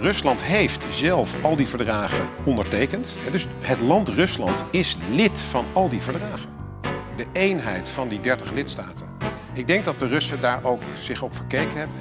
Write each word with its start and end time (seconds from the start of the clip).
Rusland 0.00 0.44
heeft 0.44 0.86
zelf 0.90 1.44
al 1.44 1.56
die 1.56 1.68
verdragen 1.68 2.28
ondertekend. 2.44 3.18
Dus 3.30 3.46
het 3.60 3.80
land 3.80 4.08
Rusland 4.08 4.64
is 4.70 4.96
lid 5.10 5.40
van 5.40 5.64
al 5.72 5.88
die 5.88 6.00
verdragen. 6.00 6.48
De 7.16 7.26
eenheid 7.32 7.88
van 7.88 8.08
die 8.08 8.20
30 8.20 8.52
lidstaten. 8.52 9.08
Ik 9.52 9.66
denk 9.66 9.84
dat 9.84 9.98
de 9.98 10.06
Russen 10.06 10.40
daar 10.40 10.64
ook 10.64 10.82
zich 10.98 11.22
op 11.22 11.34
verkeken 11.34 11.76
hebben. 11.76 11.96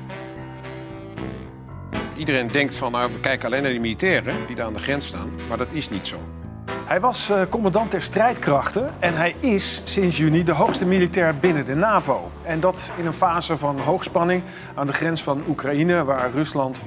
Iedereen 2.16 2.48
denkt 2.48 2.76
van, 2.76 2.92
nou, 2.92 3.14
we 3.14 3.20
kijken 3.20 3.46
alleen 3.46 3.62
naar 3.62 3.72
die 3.72 3.80
militairen 3.80 4.36
die 4.48 4.56
daar 4.56 4.66
aan 4.66 4.74
de 4.74 4.80
grens 4.80 5.08
staan. 5.08 5.32
Maar 5.48 5.58
dat 5.58 5.74
is 5.74 5.90
niet 5.90 6.08
zo. 6.08 6.39
Hij 6.90 7.00
was 7.00 7.30
uh, 7.30 7.42
commandant 7.50 7.92
der 7.92 8.02
strijdkrachten 8.02 8.94
en 9.00 9.14
hij 9.14 9.36
is 9.40 9.82
sinds 9.84 10.18
juni 10.18 10.44
de 10.44 10.52
hoogste 10.52 10.86
militair 10.86 11.38
binnen 11.38 11.66
de 11.66 11.76
NAVO. 11.76 12.32
En 12.44 12.60
dat 12.60 12.92
in 12.98 13.06
een 13.06 13.14
fase 13.14 13.58
van 13.58 13.80
hoogspanning 13.80 14.44
aan 14.76 14.88
de 14.88 14.94
grens 14.94 15.24
van 15.24 15.44
Oekraïne, 15.48 16.04
waar 16.04 16.32
Rusland 16.32 16.82
100.000 16.82 16.86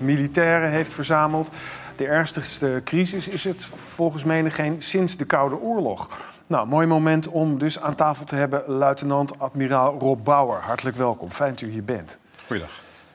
militairen 0.00 0.70
heeft 0.70 0.94
verzameld. 0.94 1.50
De 1.96 2.06
ernstigste 2.06 2.80
crisis 2.84 3.28
is 3.28 3.44
het 3.44 3.64
volgens 3.74 4.24
menigeen 4.24 4.82
sinds 4.82 5.16
de 5.16 5.24
Koude 5.24 5.60
Oorlog. 5.60 6.08
Nou, 6.46 6.66
mooi 6.66 6.86
moment 6.86 7.28
om 7.28 7.58
dus 7.58 7.80
aan 7.80 7.94
tafel 7.94 8.24
te 8.24 8.36
hebben 8.36 8.62
luitenant-admiraal 8.66 9.98
Rob 9.98 10.24
Bauer. 10.24 10.60
Hartelijk 10.60 10.96
welkom, 10.96 11.30
fijn 11.30 11.50
dat 11.50 11.60
u 11.60 11.70
hier 11.70 11.84
bent. 11.84 12.18
Goeiedag. 12.46 12.70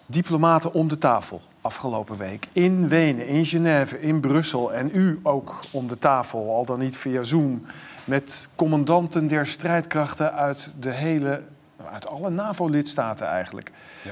Diplomaten 0.06 0.74
om 0.74 0.88
de 0.88 0.98
tafel 0.98 1.42
afgelopen 1.68 2.18
week. 2.18 2.48
In 2.52 2.88
Wenen, 2.88 3.28
in 3.28 3.46
Genève, 3.46 4.00
in 4.00 4.20
Brussel 4.20 4.74
en 4.74 4.90
u 4.94 5.20
ook 5.24 5.60
om 5.72 5.88
de 5.88 5.98
tafel, 5.98 6.56
al 6.56 6.66
dan 6.66 6.80
niet 6.80 6.98
via 6.98 7.22
Zoom. 7.22 7.66
Met 8.06 8.50
commandanten 8.56 9.28
der 9.28 9.48
strijdkrachten 9.48 10.34
uit, 10.34 10.74
de 10.80 10.92
hele, 10.92 11.44
uit 11.92 12.08
alle 12.08 12.30
NAVO-lidstaten 12.30 13.28
eigenlijk. 13.28 13.72
Ja. 14.04 14.12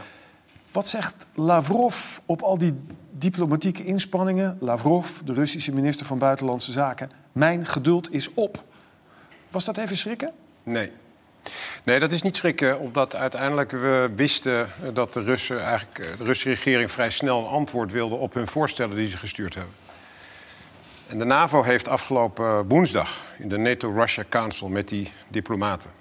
Wat 0.72 0.88
zegt 0.88 1.28
Lavrov 1.34 2.18
op 2.26 2.41
al 2.41 2.58
die 2.58 2.73
diplomatieke 3.12 3.84
inspanningen? 3.84 4.58
Lavrov, 4.59 5.19
de 5.19 5.34
Russische 5.34 5.73
minister 5.73 6.06
van 6.06 6.17
Buitenlandse 6.17 6.72
Zaken. 6.72 7.09
Mijn 7.31 7.66
geduld 7.66 8.12
is 8.12 8.34
op. 8.34 8.64
Was 9.50 9.66
dat 9.66 9.78
even 9.78 9.97
schrikken? 9.97 10.31
Nee, 10.64 10.92
Nee, 11.86 12.00
dat 12.00 12.11
is 12.11 12.22
niet 12.22 12.36
schrikken, 12.36 12.80
omdat 12.80 13.16
uiteindelijk 13.16 13.72
we 13.72 14.11
wisten 14.16 14.69
dat 14.94 15.14
de 15.14 15.23
Russen, 15.23 15.59
eigenlijk 15.61 16.00
eh, 16.00 16.17
de 16.17 16.23
Russische 16.23 16.50
regering 16.50 16.91
vrij 16.91 17.09
snel 17.09 17.39
een 17.39 17.50
antwoord 17.50 17.91
wilde 17.91 18.16
op 18.16 18.33
hun 18.33 18.47
voorstellen 18.47 18.95
die 18.95 19.09
ze 19.09 19.17
gestuurd 19.17 19.53
hebben. 19.53 19.73
En 21.08 21.19
de 21.19 21.25
NAVO 21.25 21.63
heeft 21.63 21.88
afgelopen 21.88 22.67
woensdag 22.67 23.22
in 23.38 23.50
de 23.50 23.58
NATO-Russia 23.58 24.23
Council 24.30 24.67
met 24.67 24.88
die 24.88 25.11
diplomaten 25.28 25.91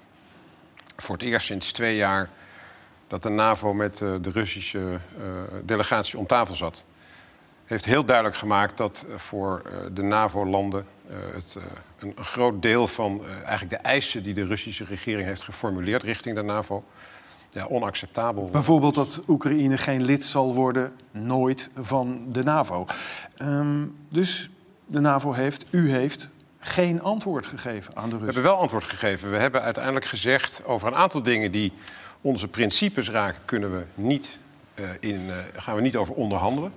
voor 0.97 1.15
het 1.15 1.23
eerst 1.23 1.45
sinds 1.45 1.71
twee 1.71 1.95
jaar 1.95 2.29
dat 3.07 3.23
de 3.23 3.29
NAVO 3.29 3.73
met 3.73 4.01
eh, 4.01 4.13
de 4.21 4.31
Russische 4.31 4.99
delegatie 5.63 6.19
om 6.19 6.27
tafel 6.27 6.55
zat 6.55 6.83
heeft 7.65 7.85
heel 7.85 8.05
duidelijk 8.05 8.35
gemaakt 8.35 8.77
dat 8.77 9.05
eh, 9.09 9.17
voor 9.17 9.61
eh, 9.65 9.77
de 9.91 10.01
NAVO-landen 10.01 10.85
uh, 11.09 11.15
het, 11.33 11.57
een, 11.99 12.13
een, 12.15 12.25
groot 12.25 12.61
deel 12.61 12.87
van 12.87 13.25
eigenlijk 13.27 13.69
de 13.69 13.87
eisen 13.89 14.23
die 14.23 14.33
de 14.33 14.45
Russische 14.45 14.85
regering 14.85 15.27
heeft 15.27 15.41
geformuleerd 15.41 16.03
richting 16.03 16.35
de 16.35 16.41
NAVO 16.41 16.83
ja, 17.49 17.65
onacceptabel. 17.65 18.49
Bijvoorbeeld 18.49 18.95
dat 18.95 19.21
Oekraïne 19.27 19.77
geen 19.77 20.03
lid 20.03 20.23
zal 20.23 20.53
worden, 20.53 20.93
nooit, 21.11 21.69
van 21.81 22.25
de 22.29 22.43
NAVO. 22.43 22.85
Um, 23.41 23.95
dus 24.09 24.49
de 24.85 24.99
NAVO 24.99 25.33
heeft, 25.33 25.65
u 25.69 25.91
heeft, 25.91 26.29
geen 26.59 27.01
antwoord 27.01 27.45
gegeven 27.45 27.95
aan 27.95 28.09
de 28.09 28.17
Russen. 28.17 28.27
We 28.27 28.33
hebben 28.33 28.51
wel 28.51 28.61
antwoord 28.61 28.83
gegeven. 28.83 29.31
We 29.31 29.37
hebben 29.37 29.61
uiteindelijk 29.61 30.05
gezegd 30.05 30.65
over 30.65 30.87
een 30.87 30.95
aantal 30.95 31.23
dingen 31.23 31.51
die 31.51 31.73
onze 32.21 32.47
principes 32.47 33.09
raken, 33.09 33.41
kunnen 33.45 33.71
we 33.71 33.83
niet, 33.95 34.39
uh, 34.75 34.85
in, 34.99 35.21
uh, 35.25 35.35
gaan 35.53 35.75
we 35.75 35.81
niet 35.81 35.95
over 35.95 36.15
onderhandelen. 36.15 36.71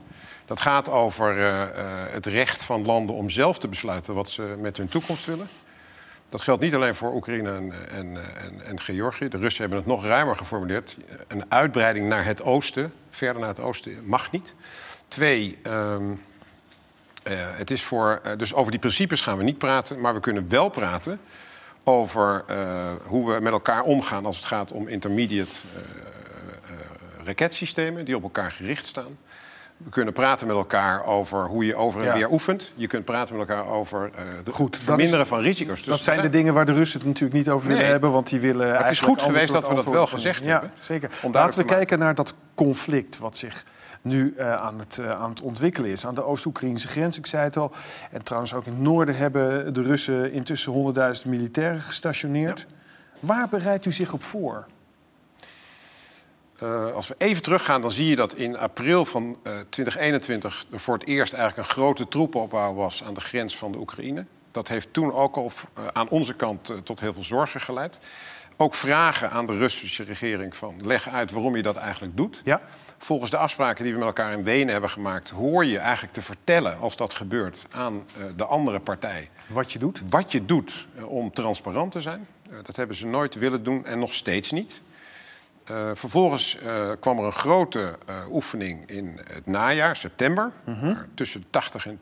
Dat 0.49 0.61
gaat 0.61 0.89
over 0.89 1.39
uh, 1.39 1.65
het 2.11 2.27
recht 2.27 2.65
van 2.65 2.85
landen 2.85 3.15
om 3.15 3.31
zelf 3.31 3.59
te 3.59 3.69
besluiten 3.69 4.15
wat 4.15 4.31
ze 4.31 4.57
met 4.59 4.77
hun 4.77 4.89
toekomst 4.89 5.25
willen. 5.25 5.49
Dat 6.29 6.43
geldt 6.43 6.63
niet 6.63 6.75
alleen 6.75 6.95
voor 6.95 7.15
Oekraïne 7.15 7.51
en, 7.51 7.89
en, 7.91 8.37
en, 8.37 8.65
en, 8.65 8.81
Georgië. 8.81 9.29
De 9.29 9.37
Russen 9.37 9.61
hebben 9.61 9.79
het 9.79 9.89
nog 9.89 10.05
ruimer 10.05 10.37
geformuleerd. 10.37 10.97
Een 11.29 11.45
uitbreiding 11.49 12.09
naar 12.09 12.25
het 12.25 12.43
oosten, 12.43 12.93
verder 13.11 13.41
naar 13.41 13.49
het 13.49 13.61
oosten, 13.61 14.07
mag 14.07 14.31
niet. 14.31 14.55
Twee, 15.09 15.59
um, 15.67 16.11
uh, 16.11 17.35
het 17.35 17.71
is 17.71 17.83
voor, 17.83 18.21
dus 18.37 18.55
over 18.55 18.71
die 18.71 18.81
principes 18.81 19.21
gaan 19.21 19.37
we 19.37 19.43
niet 19.43 19.59
praten, 19.59 20.01
maar 20.01 20.15
we 20.15 20.21
kunnen 20.21 20.49
wel 20.49 20.69
praten 20.69 21.21
over 21.85 22.45
hoe 23.05 23.33
we 23.33 23.41
met 23.41 23.53
elkaar 23.53 23.83
omgaan 23.83 24.27
als 24.27 24.37
het 24.37 24.47
gaat 24.47 24.73
om 24.73 24.89
intermediate 24.89 25.57
raketsystemen 27.25 28.05
die 28.05 28.17
op 28.17 28.23
elkaar 28.23 28.53
gericht 28.53 28.87
staan. 28.87 29.19
We 29.85 29.91
kunnen 29.91 30.13
praten 30.13 30.47
met 30.47 30.57
elkaar 30.57 31.05
over 31.05 31.47
hoe 31.47 31.67
je 31.67 31.75
over 31.75 32.07
en 32.07 32.15
weer 32.15 32.31
oefent. 32.31 32.73
Je 32.75 32.87
kunt 32.87 33.05
praten 33.05 33.37
met 33.37 33.49
elkaar 33.49 33.67
over 33.67 34.11
uh, 34.15 34.21
het 34.45 34.55
goed, 34.55 34.79
verminderen 34.81 35.27
van 35.27 35.41
risico's. 35.41 35.79
Dus 35.79 35.87
dat 35.87 36.01
zijn 36.01 36.21
de 36.21 36.29
dingen 36.29 36.55
waar 36.55 36.67
de 36.67 36.73
Russen 36.73 36.99
het 36.99 37.09
natuurlijk 37.09 37.37
niet 37.37 37.49
over 37.49 37.69
willen 37.69 37.87
hebben. 37.87 38.11
Want 38.11 38.29
die 38.29 38.41
willen 38.41 38.69
maar 38.69 38.83
het 38.83 38.91
is 38.91 39.01
goed 39.01 39.23
geweest 39.23 39.53
dat 39.53 39.69
we 39.69 39.75
dat 39.75 39.85
wel 39.85 40.07
gezegd 40.07 40.45
ja, 40.45 40.51
hebben. 40.51 40.71
Zeker. 40.81 41.11
Laten 41.33 41.59
we 41.59 41.65
kijken 41.65 41.99
naar 41.99 42.15
dat 42.15 42.35
conflict 42.55 43.19
wat 43.19 43.37
zich 43.37 43.65
nu 44.03 44.35
uh, 44.39 44.55
aan, 44.55 44.79
het, 44.79 44.99
uh, 45.01 45.11
aan 45.11 45.31
het 45.31 45.43
ontwikkelen 45.43 45.91
is. 45.91 46.07
Aan 46.07 46.15
de 46.15 46.25
Oost-Oekraïnse 46.25 46.89
grens, 46.89 47.19
ik 47.19 47.27
zei 47.27 47.45
het 47.45 47.57
al. 47.57 47.73
En 48.11 48.23
trouwens 48.23 48.55
ook 48.55 48.65
in 48.65 48.73
het 48.73 48.81
noorden 48.81 49.17
hebben 49.17 49.75
de 49.75 49.83
Russen 49.83 50.33
intussen 50.33 50.95
100.000 51.25 51.29
militairen 51.29 51.81
gestationeerd. 51.81 52.67
Ja. 52.69 52.77
Waar 53.21 53.49
bereidt 53.49 53.85
u 53.85 53.93
zich 53.93 54.13
op 54.13 54.23
voor? 54.23 54.67
Uh, 56.63 56.93
als 56.93 57.09
we 57.09 57.15
even 57.19 57.43
teruggaan, 57.43 57.81
dan 57.81 57.91
zie 57.91 58.09
je 58.09 58.17
dat 58.17 58.35
in 58.35 58.57
april 58.57 59.05
van 59.05 59.25
uh, 59.25 59.53
2021 59.69 60.67
er 60.71 60.81
voor 60.81 60.95
het 60.95 61.07
eerst 61.07 61.33
eigenlijk 61.33 61.69
een 61.69 61.75
grote 61.75 62.09
troepenopbouw 62.09 62.75
was 62.75 63.05
aan 63.05 63.15
de 63.15 63.21
grens 63.21 63.57
van 63.57 63.73
de 63.73 63.79
Oekraïne. 63.79 64.25
Dat 64.51 64.69
heeft 64.69 64.93
toen 64.93 65.13
ook 65.13 65.37
al 65.37 65.51
uh, 65.79 65.87
aan 65.93 66.09
onze 66.09 66.35
kant 66.35 66.73
tot 66.85 67.01
heel 67.01 67.13
veel 67.13 67.23
zorgen 67.23 67.61
geleid. 67.61 68.01
Ook 68.57 68.75
vragen 68.75 69.31
aan 69.31 69.47
de 69.47 69.57
Russische 69.57 70.03
regering 70.03 70.57
van 70.57 70.75
leg 70.85 71.09
uit 71.09 71.31
waarom 71.31 71.57
je 71.57 71.63
dat 71.63 71.77
eigenlijk 71.77 72.17
doet. 72.17 72.41
Ja. 72.45 72.61
Volgens 72.99 73.31
de 73.31 73.37
afspraken 73.37 73.85
die 73.85 73.93
we 73.93 73.99
met 73.99 74.09
elkaar 74.09 74.33
in 74.33 74.45
Wenen 74.45 74.73
hebben 74.73 74.91
gemaakt, 74.91 75.31
hoor 75.31 75.65
je 75.65 75.79
eigenlijk 75.79 76.13
te 76.13 76.23
vertellen 76.23 76.79
als 76.79 76.97
dat 76.97 77.15
gebeurt 77.15 77.67
aan 77.71 78.07
de 78.37 78.45
andere 78.45 78.81
partij. 78.81 79.31
Wat 79.47 79.73
je 79.73 79.79
doet? 79.79 80.03
Wat 80.09 80.33
je 80.33 80.45
doet 80.45 80.87
om 81.05 81.33
transparant 81.33 81.93
te 81.93 82.01
zijn. 82.01 82.27
dat 82.63 82.77
hebben 82.77 82.97
ze 82.97 83.07
nooit 83.07 83.35
willen 83.35 83.63
doen 83.63 83.85
en 83.85 83.99
nog 83.99 84.15
steeds 84.15 84.51
niet. 84.51 84.83
Uh, 85.71 85.91
vervolgens 85.95 86.59
uh, 86.63 86.91
kwam 87.01 87.19
er 87.19 87.25
een 87.25 87.33
grote 87.33 87.99
uh, 88.09 88.33
oefening 88.33 88.91
in 88.91 89.21
het 89.33 89.47
najaar, 89.47 89.97
september. 89.97 90.53
-hmm. 90.65 90.97
tussen 91.15 91.45
80 91.51 91.87
en 91.87 91.99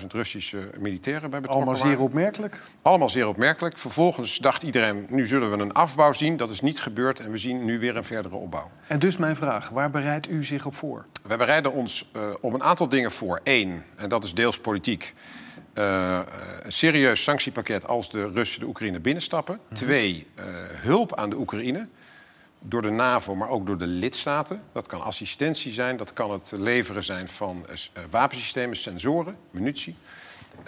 200.000 0.00 0.06
Russische 0.08 0.70
militairen 0.78 1.30
bij 1.30 1.40
betrokken 1.40 1.66
Allemaal 1.66 1.86
zeer 1.86 2.00
opmerkelijk? 2.00 2.62
Allemaal 2.82 3.08
zeer 3.08 3.28
opmerkelijk. 3.28 3.78
Vervolgens 3.78 4.38
dacht 4.38 4.62
iedereen, 4.62 5.06
nu 5.08 5.26
zullen 5.26 5.50
we 5.50 5.62
een 5.62 5.72
afbouw 5.72 6.12
zien. 6.12 6.36
Dat 6.36 6.50
is 6.50 6.60
niet 6.60 6.80
gebeurd 6.80 7.20
en 7.20 7.30
we 7.30 7.36
zien 7.36 7.64
nu 7.64 7.78
weer 7.78 7.96
een 7.96 8.04
verdere 8.04 8.36
opbouw. 8.36 8.70
En 8.86 8.98
dus 8.98 9.16
mijn 9.16 9.36
vraag, 9.36 9.68
waar 9.68 9.90
bereidt 9.90 10.28
u 10.28 10.44
zich 10.44 10.66
op 10.66 10.74
voor? 10.74 11.04
Wij 11.26 11.36
bereiden 11.36 11.72
ons 11.72 12.10
op 12.40 12.52
een 12.52 12.62
aantal 12.62 12.88
dingen 12.88 13.12
voor. 13.12 13.40
Eén, 13.44 13.82
en 13.96 14.08
dat 14.08 14.24
is 14.24 14.34
deels 14.34 14.60
politiek... 14.60 15.14
een 15.74 16.24
serieus 16.72 17.22
sanctiepakket 17.22 17.86
als 17.86 18.10
de 18.10 18.30
Russen 18.30 18.60
de 18.60 18.66
Oekraïne 18.66 19.00
binnenstappen. 19.00 19.54
Mm 19.54 19.60
-hmm. 19.68 19.76
Twee, 19.76 20.26
hulp 20.82 21.16
aan 21.16 21.30
de 21.30 21.36
Oekraïne 21.36 21.88
door 22.62 22.82
de 22.82 22.90
NAVO, 22.90 23.34
maar 23.34 23.48
ook 23.48 23.66
door 23.66 23.78
de 23.78 23.86
lidstaten. 23.86 24.62
Dat 24.72 24.86
kan 24.86 25.02
assistentie 25.02 25.72
zijn, 25.72 25.96
dat 25.96 26.12
kan 26.12 26.30
het 26.30 26.52
leveren 26.56 27.04
zijn 27.04 27.28
van 27.28 27.66
uh, 27.70 28.02
wapensystemen, 28.10 28.76
sensoren, 28.76 29.36
munitie 29.50 29.96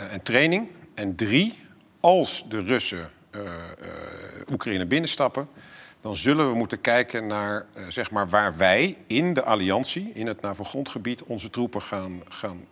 uh, 0.01 0.13
en 0.13 0.23
training. 0.23 0.69
En 0.95 1.15
drie, 1.15 1.59
als 2.01 2.45
de 2.49 2.63
Russen 2.63 3.11
Oekraïne 4.51 4.87
binnenstappen, 4.87 5.49
dan 6.01 6.17
zullen 6.17 6.51
we 6.51 6.57
moeten 6.57 6.81
kijken 6.81 7.27
naar 7.27 7.67
zeg 7.89 8.11
maar 8.11 8.29
waar 8.29 8.57
wij 8.57 8.97
in 9.07 9.35
de 9.35 9.43
alliantie, 9.43 10.11
in 10.15 10.27
het 10.27 10.41
NAVO-grondgebied, 10.41 11.23
onze 11.23 11.51
troepen 11.51 11.83
gaan, 11.83 12.23
gaan 12.29 12.67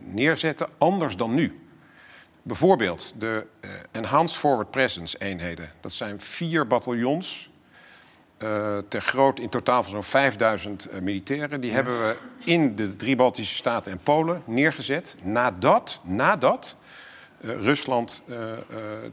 neerzetten, 0.00 0.68
anders 0.78 1.16
dan 1.16 1.34
nu. 1.34 1.60
Bijvoorbeeld 2.42 3.14
de 3.18 3.46
Enhanced 3.92 4.38
Forward 4.38 4.70
Presence 4.70 5.18
eenheden. 5.18 5.70
Dat 5.80 5.92
zijn 5.92 6.20
vier 6.20 6.66
bataljons 6.66 7.50
uh, 8.44 8.78
ter 8.88 9.02
groot 9.02 9.38
in 9.38 9.48
totaal 9.48 9.82
van 9.82 9.92
zo'n 9.92 10.02
5000 10.02 10.88
uh, 10.92 11.00
militairen. 11.00 11.60
Die 11.60 11.70
ja. 11.70 11.76
hebben 11.76 11.98
we 11.98 12.16
in 12.44 12.76
de 12.76 12.96
drie 12.96 13.16
Baltische 13.16 13.54
staten 13.54 13.92
en 13.92 13.98
Polen 13.98 14.42
neergezet. 14.44 15.16
Nadat, 15.22 16.00
nadat 16.02 16.76
uh, 17.40 17.54
Rusland 17.54 18.22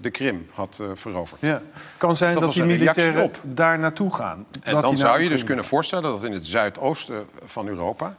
de 0.01 0.09
Krim 0.09 0.47
had 0.53 0.81
veroverd. 0.93 1.41
Ja. 1.41 1.61
Kan 1.97 2.15
zijn 2.15 2.33
dat, 2.33 2.43
dat 2.43 2.53
die 2.53 2.63
militairen 2.63 3.23
op. 3.23 3.39
daar 3.43 3.79
naartoe 3.79 4.13
gaan. 4.13 4.45
En 4.61 4.81
dan 4.81 4.97
zou 4.97 5.21
je 5.21 5.29
dus 5.29 5.43
kunnen 5.43 5.65
voorstellen 5.65 6.11
dat 6.11 6.23
in 6.23 6.31
het 6.31 6.45
zuidoosten 6.45 7.25
van 7.43 7.67
Europa... 7.67 8.15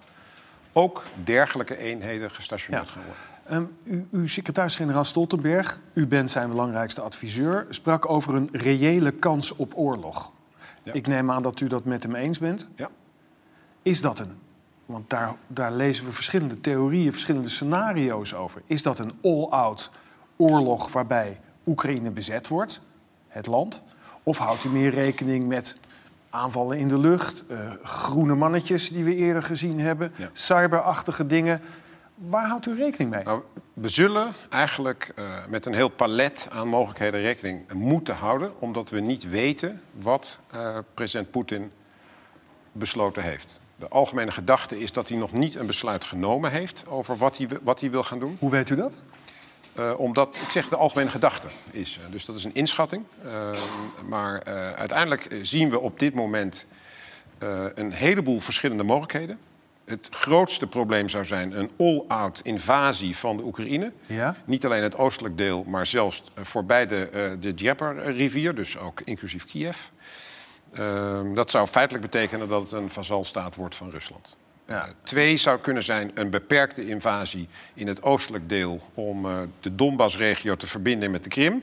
ook 0.73 1.05
dergelijke 1.25 1.77
eenheden 1.77 2.31
gestationeerd 2.31 2.87
ja. 2.87 2.93
gaan 2.93 3.03
worden. 3.03 3.31
Um, 3.51 3.77
u, 3.85 4.07
uw 4.11 4.27
secretaris-generaal 4.27 5.05
Stoltenberg, 5.05 5.79
u 5.95 6.07
bent 6.07 6.31
zijn 6.31 6.49
belangrijkste 6.49 7.01
adviseur... 7.01 7.67
sprak 7.69 8.09
over 8.09 8.35
een 8.35 8.49
reële 8.53 9.11
kans 9.11 9.57
op 9.57 9.73
oorlog. 9.77 10.33
Ja. 10.83 10.93
Ik 10.93 11.07
neem 11.07 11.31
aan 11.31 11.43
dat 11.43 11.61
u 11.61 11.67
dat 11.67 11.85
met 11.85 12.03
hem 12.03 12.15
eens 12.15 12.39
bent. 12.39 12.67
Ja. 12.77 12.89
Is 13.83 14.01
dat 14.01 14.19
een, 14.21 14.39
want 14.87 15.11
daar, 15.11 15.35
daar 15.47 15.73
lezen 15.73 16.05
we 16.05 16.13
verschillende 16.13 16.61
theorieën, 16.61 17.13
verschillende 17.13 17.49
scenario's 17.49 18.35
over. 18.35 18.63
Is 18.67 18.83
dat 18.83 18.99
een 18.99 19.13
all-out 19.23 19.91
oorlog 20.37 20.93
waarbij 20.93 21.41
Oekraïne 21.67 22.11
bezet 22.11 22.49
wordt, 22.49 22.81
het 23.29 23.47
land? 23.47 23.83
Of 24.23 24.39
houdt 24.39 24.65
u 24.65 24.69
meer 24.69 24.91
rekening 24.91 25.47
met 25.47 25.77
aanvallen 26.31 26.79
in 26.79 26.89
de 26.89 26.99
lucht, 26.99 27.45
uh, 27.51 27.73
groene 27.83 28.35
mannetjes 28.35 28.89
die 28.91 29.05
we 29.05 29.15
eerder 29.15 29.43
gezien 29.43 29.81
hebben, 29.81 30.13
Ja. 30.17 30.29
cyberachtige 30.33 31.27
dingen? 31.27 31.61
Waar 32.29 32.47
houdt 32.47 32.67
u 32.67 32.75
rekening 32.75 33.11
mee? 33.11 33.25
Nou, 33.25 33.43
we 33.75 33.89
zullen 33.89 34.35
eigenlijk 34.49 35.13
eh, 35.15 35.47
met 35.49 35.67
een 35.67 35.75
heel 35.75 35.89
palet 35.89 36.49
aan 36.51 36.69
mogelijkheden 36.69 37.21
rekening 37.21 37.73
moeten 37.73 38.15
houden, 38.15 38.61
omdat 38.61 38.91
we 38.91 39.01
niet 39.01 39.31
weten 39.31 39.83
wat 39.93 40.39
eh, 40.51 40.79
president 40.95 41.31
Poetin 41.31 41.73
besloten 42.73 43.23
heeft. 43.23 43.61
De 43.77 43.89
algemene 43.89 44.31
gedachte 44.31 44.81
is 44.81 44.93
dat 44.93 45.09
hij 45.09 45.19
nog 45.19 45.33
niet 45.33 45.55
een 45.55 45.67
besluit 45.67 46.05
genomen 46.05 46.51
heeft 46.51 46.85
over 46.87 47.17
wat 47.17 47.39
hij, 47.39 47.49
wat 47.63 47.81
hij 47.81 47.91
wil 47.91 48.03
gaan 48.03 48.19
doen. 48.19 48.37
Hoe 48.39 48.51
weet 48.51 48.71
u 48.71 48.77
dat? 48.77 48.99
Eh, 49.73 49.93
omdat, 49.97 50.37
ik 50.37 50.51
zeg 50.51 50.69
de 50.69 50.77
algemene 50.77 51.11
gedachte 51.11 51.49
is. 51.71 52.01
dus 52.11 52.25
dat 52.25 52.37
is 52.37 52.45
een 52.45 52.55
inschatting. 52.55 53.05
Maar 54.09 54.45
uiteindelijk 54.75 55.37
zien 55.43 55.71
we 55.71 55.81
op 55.81 55.99
dit 55.99 56.15
moment 56.15 56.67
een 57.75 57.93
heleboel 57.93 58.41
verschillende 58.41 58.83
mogelijkheden. 58.83 59.39
Het 59.85 60.09
grootste 60.11 60.67
probleem 60.67 61.09
zou 61.09 61.25
zijn 61.25 61.59
een 61.59 61.71
all-out 61.79 62.41
invasie 62.43 63.17
van 63.17 63.37
de 63.37 63.45
Oekraïne. 63.45 63.93
Ja? 64.07 64.37
Niet 64.45 64.65
alleen 64.65 64.83
het 64.83 64.97
oostelijk 64.97 65.39
deel, 65.39 65.65
maar 65.65 65.87
zelfs 65.87 66.23
eh, 66.35 66.45
voorbij 66.45 66.87
de, 66.87 67.09
eh, 67.09 67.31
de 67.41 67.55
Dnieper-rivier, 67.55 68.55
dus 68.55 68.79
ook 68.79 69.01
inclusief 69.01 69.45
Kiev. 69.45 69.79
Ehm, 70.73 71.35
dat 71.35 71.51
zou 71.51 71.67
feitelijk 71.67 72.11
betekenen 72.11 72.49
dat 72.49 72.63
het 72.63 72.73
een 72.73 72.91
vazalstaat 72.91 73.55
wordt 73.55 73.75
van 73.75 73.91
Rusland. 73.91 74.37
Ja. 74.67 74.85
Eh, 74.85 74.91
twee 75.03 75.37
zou 75.37 75.59
kunnen 75.61 75.83
zijn 75.83 76.11
een 76.15 76.31
beperkte 76.31 76.87
invasie 76.87 77.49
in 77.75 77.87
het 77.87 78.03
oostelijk 78.03 78.49
deel 78.49 78.81
om 78.95 79.27
eh, 79.27 79.41
de 79.61 79.75
Donbass-regio 79.75 80.57
te 80.57 80.67
verbinden 80.67 81.11
met 81.11 81.23
de 81.23 81.29
Krim. 81.29 81.63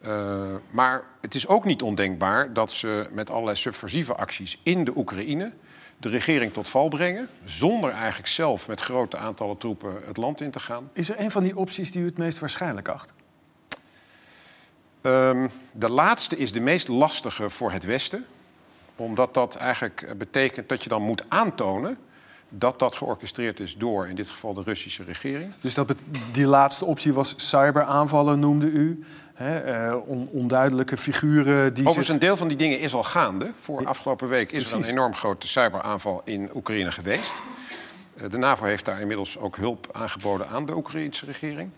Eh, 0.00 0.54
maar 0.70 1.02
het 1.20 1.34
is 1.34 1.46
ook 1.46 1.64
niet 1.64 1.82
ondenkbaar 1.82 2.52
dat 2.52 2.72
ze 2.72 3.08
met 3.12 3.30
allerlei 3.30 3.56
subversieve 3.56 4.14
acties 4.14 4.60
in 4.62 4.84
de 4.84 4.96
Oekraïne 4.96 5.52
de 5.98 6.08
regering 6.08 6.52
tot 6.52 6.68
val 6.68 6.88
brengen, 6.88 7.28
zonder 7.44 7.90
eigenlijk 7.90 8.28
zelf 8.28 8.68
met 8.68 8.80
grote 8.80 9.16
aantallen 9.16 9.58
troepen 9.58 10.00
het 10.06 10.16
land 10.16 10.40
in 10.40 10.50
te 10.50 10.60
gaan. 10.60 10.90
Is 10.92 11.10
er 11.10 11.20
een 11.20 11.30
van 11.30 11.42
die 11.42 11.56
opties 11.56 11.90
die 11.90 12.02
u 12.02 12.04
het 12.04 12.18
meest 12.18 12.38
waarschijnlijk 12.38 12.88
acht? 12.88 13.12
Ehm, 15.00 15.48
de 15.72 15.88
laatste 15.88 16.36
is 16.36 16.52
de 16.52 16.60
meest 16.60 16.88
lastige 16.88 17.50
voor 17.50 17.72
het 17.72 17.84
Westen. 17.84 18.26
Omdat 18.96 19.34
dat 19.34 19.56
eigenlijk 19.56 20.14
betekent 20.18 20.68
dat 20.68 20.82
je 20.82 20.88
dan 20.88 21.02
moet 21.02 21.24
aantonen 21.28 21.98
dat 22.48 22.78
dat 22.78 22.94
georchestreerd 22.94 23.60
is 23.60 23.76
door 23.76 24.08
in 24.08 24.14
dit 24.14 24.30
geval 24.30 24.54
de 24.54 24.62
Russische 24.62 25.02
regering. 25.04 25.52
Dus 25.60 25.74
dat 25.74 25.94
die 26.32 26.46
laatste 26.46 26.84
optie 26.84 27.12
was 27.12 27.34
cyberaanvallen, 27.36 28.38
noemde 28.38 28.66
u. 28.66 29.04
Hè, 29.34 29.58
eh, 29.58 29.96
on- 30.08 30.28
onduidelijke 30.32 30.96
figuren 30.96 31.74
die 31.74 31.82
Overigens, 31.82 32.06
zich... 32.06 32.14
een 32.14 32.20
deel 32.20 32.36
van 32.36 32.48
die 32.48 32.56
dingen 32.56 32.80
is 32.80 32.94
al 32.94 33.02
gaande. 33.04 33.50
Voor 33.58 33.86
afgelopen 33.86 34.28
week 34.28 34.52
is 34.52 34.72
er 34.72 34.78
een 34.78 34.84
enorm 34.84 35.14
grote 35.14 35.46
cyberaanval 35.46 36.22
in 36.24 36.50
Oekraïne 36.54 36.92
geweest. 36.92 37.32
Eh, 38.16 38.30
De 38.30 38.38
NAVO 38.38 38.64
heeft 38.64 38.84
daar 38.84 39.00
inmiddels 39.00 39.38
ook 39.38 39.56
hulp 39.56 39.88
aangeboden 39.92 40.48
aan 40.48 40.66
de 40.66 40.76
Oekraïnse 40.76 41.24
regering. 41.26 41.70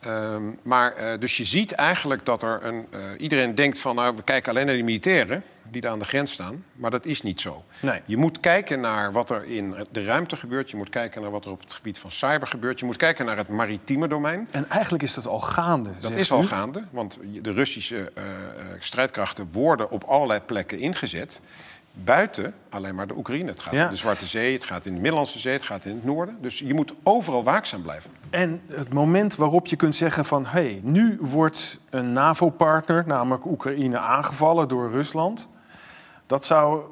Ehm, 0.00 0.42
maar 0.62 0.92
eh, 0.92 1.18
dus 1.18 1.36
je 1.36 1.44
ziet 1.44 1.72
eigenlijk 1.72 2.24
dat 2.24 2.42
er 2.42 2.64
een. 2.64 2.86
eh, 2.90 3.00
iedereen 3.18 3.54
denkt 3.54 3.78
van 3.78 3.94
nou, 3.94 4.16
we 4.16 4.22
kijken 4.22 4.50
alleen 4.50 4.66
naar 4.66 4.74
die 4.74 4.84
militairen 4.84 5.42
die 5.70 5.80
daar 5.80 5.90
aan 5.92 5.98
de 5.98 6.04
grens 6.04 6.32
staan. 6.32 6.64
Maar 6.74 6.90
dat 6.90 7.04
is 7.06 7.22
niet 7.22 7.40
zo. 7.40 7.64
Nee. 7.80 8.00
Je 8.04 8.16
moet 8.16 8.40
kijken 8.40 8.80
naar 8.80 9.12
wat 9.12 9.30
er 9.30 9.44
in 9.44 9.74
de 9.90 10.04
ruimte 10.04 10.36
gebeurt. 10.36 10.70
Je 10.70 10.76
moet 10.76 10.88
kijken 10.88 11.22
naar 11.22 11.30
wat 11.30 11.44
er 11.44 11.50
op 11.50 11.60
het 11.60 11.72
gebied 11.72 11.98
van 11.98 12.10
cyber 12.10 12.46
gebeurt. 12.48 12.80
Je 12.80 12.86
moet 12.86 12.96
kijken 12.96 13.26
naar 13.26 13.36
het 13.36 13.48
maritieme 13.48 14.08
domein. 14.08 14.48
En 14.50 14.68
eigenlijk 14.70 15.02
is 15.02 15.14
dat 15.14 15.26
al 15.26 15.40
gaande, 15.40 15.90
Dat 16.00 16.10
is 16.10 16.32
al 16.32 16.42
gaande, 16.42 16.82
want 16.90 17.18
de 17.42 17.52
Russische 17.52 18.10
eh, 18.14 18.24
strijdkrachten 18.78 19.48
worden 19.52 19.90
op 19.90 20.04
allerlei 20.04 20.40
plekken 20.40 20.78
ingezet. 20.78 21.40
Buiten 22.04 22.54
alleen 22.70 22.94
maar 22.94 23.06
de 23.06 23.16
Oekraïne. 23.16 23.48
Het 23.50 23.60
gaat 23.60 23.72
Ja. 23.72 23.84
in 23.84 23.90
de 23.90 23.96
Zwarte 23.96 24.26
Zee, 24.26 24.52
het 24.52 24.64
gaat 24.64 24.86
in 24.86 24.92
de 24.94 25.00
Middellandse 25.00 25.38
Zee, 25.38 25.52
het 25.52 25.62
gaat 25.62 25.84
in 25.84 25.94
het 25.94 26.04
noorden. 26.04 26.36
Dus 26.40 26.58
je 26.58 26.74
moet 26.74 26.94
overal 27.02 27.44
waakzaam 27.44 27.82
blijven. 27.82 28.10
En 28.30 28.60
het 28.68 28.92
moment 28.92 29.36
waarop 29.36 29.66
je 29.66 29.76
kunt 29.76 29.94
zeggen 29.94 30.24
van... 30.24 30.42
hé, 30.46 30.50
hey, 30.50 30.80
nu 30.82 31.16
wordt 31.20 31.80
een 31.90 32.12
NAVO-partner, 32.12 33.04
namelijk 33.06 33.46
Oekraïne, 33.46 33.98
aangevallen 33.98 34.68
door 34.68 34.90
Rusland... 34.90 35.48
dat 36.26 36.44
zou, 36.44 36.82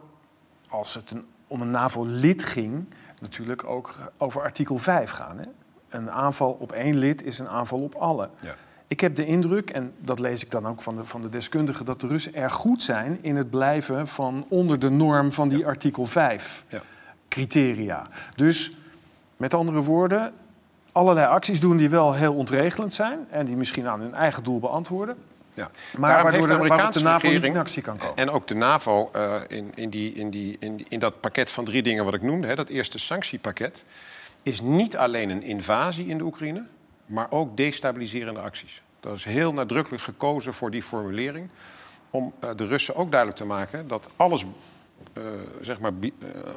als 0.68 0.94
het 0.94 1.10
een, 1.10 1.24
om 1.46 1.60
een 1.60 1.70
NAVO-lid 1.70 2.44
ging, 2.44 2.94
natuurlijk 3.20 3.64
ook 3.64 3.94
over 4.18 4.42
artikel 4.42 4.78
5 4.78 5.10
gaan. 5.10 5.38
Hè? 5.38 5.44
Een 5.88 6.10
aanval 6.10 6.50
op 6.60 6.72
één 6.72 6.96
lid 6.96 7.22
is 7.24 7.38
een 7.38 7.48
aanval 7.48 7.78
op 7.78 7.94
alle. 7.94 8.28
Ja. 8.40 8.54
Ik 8.88 9.00
heb 9.00 9.16
de 9.16 9.26
indruk, 9.26 9.70
en 9.70 9.92
dat 9.98 10.18
lees 10.18 10.44
ik 10.44 10.50
dan 10.50 10.66
ook 10.66 10.82
van 10.82 10.96
de, 10.96 11.04
van 11.04 11.20
de 11.20 11.28
deskundigen... 11.28 11.84
dat 11.84 12.00
de 12.00 12.06
Russen 12.06 12.34
erg 12.34 12.52
goed 12.52 12.82
zijn 12.82 13.18
in 13.20 13.36
het 13.36 13.50
blijven 13.50 14.08
van 14.08 14.46
onder 14.48 14.78
de 14.78 14.90
norm 14.90 15.32
van 15.32 15.48
die 15.48 15.66
artikel 15.66 16.06
5 16.06 16.64
Ja. 16.68 16.82
criteria. 17.28 18.06
Dus 18.36 18.76
met 19.36 19.54
andere 19.54 19.82
woorden, 19.82 20.32
allerlei 20.92 21.26
acties 21.26 21.60
doen 21.60 21.76
die 21.76 21.88
wel 21.88 22.14
heel 22.14 22.34
ontregelend 22.34 22.94
zijn... 22.94 23.18
en 23.30 23.46
die 23.46 23.56
misschien 23.56 23.86
aan 23.88 24.00
hun 24.00 24.14
eigen 24.14 24.42
doel 24.44 24.58
beantwoorden... 24.58 25.16
Ja. 25.54 25.70
Maar 25.98 26.10
Daarom 26.10 26.30
waardoor 26.30 26.48
de- 26.62 26.68
waarop 26.68 26.92
de 26.92 27.02
NAVO 27.02 27.28
niet 27.30 27.44
in 27.44 27.56
actie 27.56 27.82
kan 27.82 27.96
komen. 27.96 28.16
En 28.16 28.30
ook 28.30 28.46
de 28.48 28.54
NAVO 28.54 29.10
eh, 29.12 29.34
in, 29.48 29.70
in, 29.74 29.90
die, 29.90 30.12
in, 30.12 30.30
die, 30.30 30.56
in, 30.60 30.76
die- 30.76 30.86
in 30.88 30.98
dat 30.98 31.20
pakket 31.20 31.50
van 31.50 31.64
drie 31.64 31.82
dingen 31.82 32.04
wat 32.04 32.14
ik 32.14 32.22
noemde, 32.22 32.46
hè, 32.46 32.54
dat 32.54 32.68
eerste 32.68 32.98
sanctiepakket, 32.98 33.84
is 34.42 34.60
niet 34.60 34.96
alleen 34.96 35.30
een 35.30 35.42
invasie 35.42 36.06
in 36.06 36.18
de 36.18 36.24
Oekraïne, 36.24 36.62
maar 37.06 37.26
ook 37.30 37.56
destabiliserende 37.56 38.40
acties. 38.40 38.82
Dat 39.00 39.16
is 39.16 39.24
heel 39.24 39.52
nadrukkelijk 39.52 40.02
gekozen 40.02 40.54
voor 40.54 40.70
die 40.70 40.82
formulering. 40.82 41.48
Om 42.10 42.34
eh, 42.38 42.50
de 42.56 42.66
Russen 42.66 42.94
ook 42.94 43.10
duidelijk 43.10 43.40
te 43.40 43.46
maken 43.46 43.88
dat 43.88 44.08
alles 44.16 44.44
eh, 45.12 45.22
zeg 45.60 45.78
maar, 45.78 45.92
eh, 46.00 46.10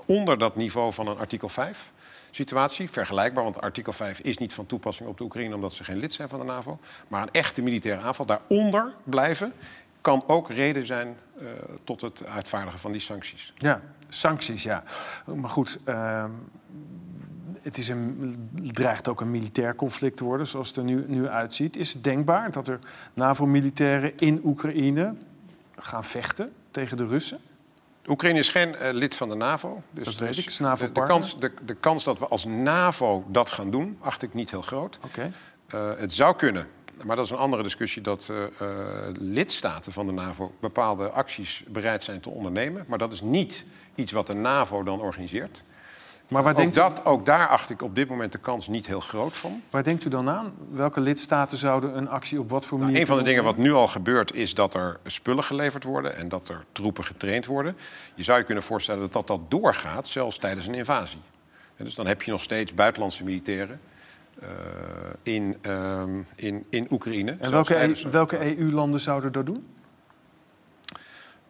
onder 0.05 0.37
dat 0.37 0.55
niveau 0.55 0.93
van 0.93 1.07
een 1.07 1.17
artikel 1.17 1.49
5 1.49 1.91
situatie, 2.31 2.89
vergelijkbaar, 2.89 3.43
want 3.43 3.61
artikel 3.61 3.93
5 3.93 4.19
is 4.19 4.37
niet 4.37 4.53
van 4.53 4.65
toepassing 4.65 5.09
op 5.09 5.17
de 5.17 5.23
Oekraïne 5.23 5.55
omdat 5.55 5.73
ze 5.73 5.83
geen 5.83 5.97
lid 5.97 6.13
zijn 6.13 6.29
van 6.29 6.39
de 6.39 6.45
NAVO, 6.45 6.79
maar 7.07 7.21
een 7.21 7.31
echte 7.31 7.61
militaire 7.61 8.01
aanval 8.01 8.25
daaronder 8.25 8.93
blijven 9.03 9.53
kan 10.01 10.23
ook 10.27 10.49
reden 10.49 10.85
zijn 10.85 11.17
tot 11.83 12.01
het 12.01 12.25
uitvaardigen 12.25 12.79
van 12.79 12.91
die 12.91 13.01
sancties. 13.01 13.53
Ja, 13.55 13.81
sancties, 14.09 14.63
ja. 14.63 14.83
Maar 15.25 15.49
goed, 15.49 15.79
ehm, 15.83 16.31
het 17.61 17.77
is 17.77 17.89
een, 17.89 18.35
dreigt 18.61 19.07
ook 19.07 19.21
een 19.21 19.31
militair 19.31 19.75
conflict 19.75 20.17
te 20.17 20.23
worden, 20.23 20.47
zoals 20.47 20.67
het 20.67 20.77
er 20.77 20.83
nu, 20.83 21.03
nu 21.07 21.27
uitziet. 21.27 21.77
Is 21.77 21.93
het 21.93 22.03
denkbaar 22.03 22.51
dat 22.51 22.67
er 22.67 22.79
NAVO-militairen 23.13 24.17
in 24.17 24.41
Oekraïne 24.43 25.15
gaan 25.75 26.03
vechten 26.03 26.51
tegen 26.71 26.97
de 26.97 27.07
Russen? 27.07 27.39
Oekraïne 28.07 28.39
is 28.39 28.49
geen 28.49 28.75
eh, 28.75 28.93
lid 28.93 29.15
van 29.15 29.29
de 29.29 29.35
NAVO. 29.35 29.81
Dus 29.91 30.05
Dat 30.05 30.17
weet 30.17 30.37
ik, 30.37 30.57
de, 30.93 31.03
kans, 31.03 31.39
de, 31.39 31.51
de 31.65 31.75
kans 31.75 32.03
dat 32.03 32.19
we 32.19 32.27
als 32.27 32.45
NAVO 32.45 33.25
dat 33.27 33.49
gaan 33.49 33.71
doen, 33.71 33.97
acht 34.01 34.21
ik 34.21 34.33
niet 34.33 34.49
heel 34.49 34.61
groot. 34.61 34.99
Oké. 35.05 35.31
Eh, 35.67 35.91
het 35.97 36.13
zou 36.13 36.35
kunnen, 36.35 36.67
maar 37.05 37.15
dat 37.15 37.25
is 37.25 37.31
een 37.31 37.37
andere 37.37 37.63
discussie... 37.63 38.01
dat 38.01 38.29
eh, 38.29 38.67
lidstaten 39.19 39.91
van 39.91 40.05
de 40.05 40.11
NAVO 40.11 40.53
bepaalde 40.59 41.09
acties 41.09 41.63
bereid 41.67 42.03
zijn 42.03 42.19
te 42.19 42.29
ondernemen. 42.29 42.85
Maar 42.87 42.97
dat 42.97 43.13
is 43.13 43.21
niet 43.21 43.65
iets 43.95 44.11
wat 44.11 44.27
de 44.27 44.33
NAVO 44.33 44.83
dan 44.83 44.99
organiseert. 45.01 45.63
Maar 46.29 46.43
waar 46.43 46.51
Ook, 46.51 46.57
denkt, 46.57 46.75
u, 46.75 46.79
dat, 46.79 47.05
ook 47.05 47.25
daar 47.25 47.47
acht 47.47 47.69
ik 47.69 47.81
op 47.81 47.95
dit 47.95 48.09
moment 48.09 48.31
de 48.31 48.37
kans 48.37 48.67
niet 48.67 48.87
heel 48.87 48.99
groot 48.99 49.37
van. 49.37 49.61
waar 49.69 49.83
denkt 49.83 50.05
u 50.05 50.09
dan 50.09 50.29
aan? 50.29 50.53
Welke 50.71 51.01
lidstaten 51.01 51.57
zouden 51.57 51.97
een 51.97 52.09
actie 52.09 52.39
op 52.39 52.49
wat 52.49 52.65
voor 52.65 52.77
manier... 52.77 52.93
Nou, 52.93 53.03
een 53.03 53.09
van 53.09 53.17
de 53.17 53.23
dingen 53.23 53.43
wat 53.43 53.57
nu 53.57 53.73
al 53.73 53.87
gebeurt 53.87 54.33
is 54.33 54.53
dat 54.53 54.73
er 54.73 54.99
spullen 55.05 55.43
geleverd 55.43 55.83
worden 55.83 56.15
en 56.15 56.29
dat 56.29 56.49
er 56.49 56.65
troepen 56.71 57.03
getraind 57.03 57.45
worden. 57.45 57.77
Je 58.15 58.23
zou 58.23 58.37
je 58.37 58.43
kunnen 58.43 58.63
voorstellen 58.63 59.01
dat 59.01 59.13
dat, 59.13 59.27
dat 59.27 59.51
doorgaat, 59.51 60.07
zelfs 60.07 60.37
tijdens 60.37 60.67
een 60.67 60.73
invasie. 60.73 61.19
En 61.75 61.85
dus 61.85 61.95
dan 61.95 62.07
heb 62.07 62.21
je 62.21 62.31
nog 62.31 62.43
steeds 62.43 62.73
buitenlandse 62.73 63.23
militairen 63.23 63.79
eh, 64.39 64.47
in, 65.23 65.57
ehm, 65.61 66.21
in, 66.35 66.65
in 66.69 66.87
Oekraïne. 66.91 67.37
En 67.39 67.51
welke, 67.51 67.81
EU 67.81 68.09
welke 68.09 68.57
EU-landen 68.57 68.99
zouden 68.99 69.31
dat 69.31 69.45
doen? 69.45 69.67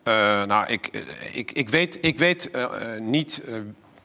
Eh, 0.03 0.13
nou, 0.43 0.67
ik, 0.67 0.87
eh, 0.87 1.01
ik, 1.37 1.51
ik 1.51 1.69
weet, 1.69 2.05
ik 2.05 2.17
weet 2.17 2.49
niet 2.99 3.41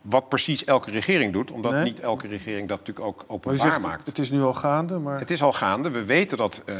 wat 0.05 0.29
precies 0.29 0.65
elke 0.65 0.91
regering 0.91 1.33
doet, 1.33 1.51
omdat 1.51 1.73
Nee? 1.73 1.83
niet 1.83 2.01
elke 2.01 2.29
regering 2.29 2.69
dat 2.69 2.79
natuurlijk 2.79 3.07
ook 3.07 3.25
openbaar 3.27 3.61
zegt, 3.61 3.81
maakt. 3.81 4.07
het 4.07 4.19
is 4.19 4.31
nu 4.31 4.43
al 4.43 4.55
gaande, 4.55 4.99
maar... 4.99 5.19
Het 5.19 5.31
is 5.31 5.43
al 5.43 5.53
gaande. 5.53 5.91
We 5.91 6.05
weten 6.05 6.39
dat, 6.39 6.63
eh, 6.65 6.77